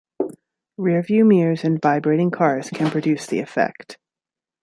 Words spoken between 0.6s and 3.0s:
Rear-view mirrors in vibrating cars can